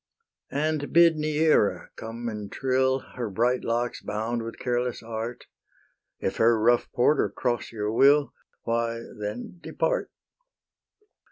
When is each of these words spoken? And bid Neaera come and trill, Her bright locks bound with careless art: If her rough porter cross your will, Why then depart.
And 0.49 0.91
bid 0.91 1.15
Neaera 1.15 1.89
come 1.95 2.27
and 2.27 2.51
trill, 2.51 3.01
Her 3.13 3.29
bright 3.29 3.63
locks 3.63 4.01
bound 4.01 4.41
with 4.41 4.57
careless 4.57 5.03
art: 5.03 5.45
If 6.19 6.37
her 6.37 6.59
rough 6.59 6.91
porter 6.91 7.29
cross 7.29 7.71
your 7.71 7.91
will, 7.91 8.33
Why 8.63 9.01
then 9.19 9.59
depart. 9.61 10.11